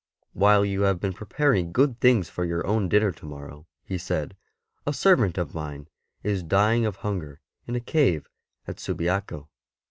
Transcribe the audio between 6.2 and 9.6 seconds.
is dying of hunger in a cave at Subiaco.''